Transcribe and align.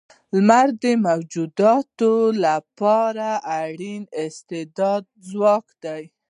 لمر 0.35 0.67
د 0.83 0.85
موجوداتو 1.05 2.13
لپاره 2.45 3.29
اړین 3.61 4.03
استعدادی 4.25 5.11
ځواک 5.29 5.65
دی. 5.83 6.03